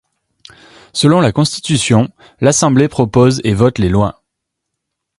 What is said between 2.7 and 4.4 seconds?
propose et vote les lois.